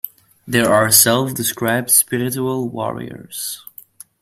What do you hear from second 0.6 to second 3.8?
are self-described spiritual warriors.